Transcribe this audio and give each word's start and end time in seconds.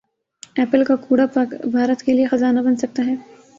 apple 0.55 0.83
کا 0.83 0.95
کوڑا 1.01 1.25
بھارت 1.71 2.01
کیلئے 2.01 2.25
خزانہ 2.25 2.59
بن 2.61 2.75
سکتا 2.75 3.05
ہے 3.05 3.15